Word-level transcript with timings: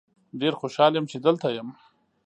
ډیر 0.41 0.53
خوشحال 0.59 0.91
یم 0.97 1.05
چې 1.11 1.17
دلته 1.25 1.47
یم. 1.57 1.69